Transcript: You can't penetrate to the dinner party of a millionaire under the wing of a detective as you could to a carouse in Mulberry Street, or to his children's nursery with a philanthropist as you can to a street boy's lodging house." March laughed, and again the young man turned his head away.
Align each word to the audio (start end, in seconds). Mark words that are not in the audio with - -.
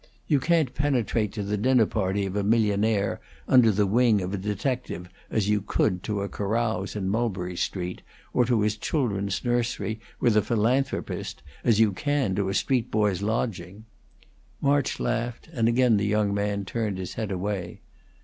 You 0.25 0.39
can't 0.39 0.73
penetrate 0.73 1.31
to 1.33 1.43
the 1.43 1.57
dinner 1.57 1.85
party 1.85 2.25
of 2.25 2.35
a 2.35 2.43
millionaire 2.43 3.21
under 3.47 3.69
the 3.69 3.85
wing 3.85 4.19
of 4.19 4.33
a 4.33 4.37
detective 4.39 5.07
as 5.29 5.47
you 5.47 5.61
could 5.61 6.01
to 6.05 6.23
a 6.23 6.27
carouse 6.27 6.95
in 6.95 7.07
Mulberry 7.07 7.55
Street, 7.55 8.01
or 8.33 8.43
to 8.45 8.61
his 8.61 8.77
children's 8.77 9.45
nursery 9.45 9.99
with 10.19 10.35
a 10.35 10.41
philanthropist 10.41 11.43
as 11.63 11.79
you 11.79 11.91
can 11.91 12.33
to 12.33 12.49
a 12.49 12.55
street 12.55 12.89
boy's 12.89 13.21
lodging 13.21 13.75
house." 13.75 14.23
March 14.61 14.99
laughed, 14.99 15.49
and 15.53 15.67
again 15.67 15.97
the 15.97 16.07
young 16.07 16.33
man 16.33 16.65
turned 16.65 16.97
his 16.97 17.13
head 17.13 17.29
away. 17.31 17.81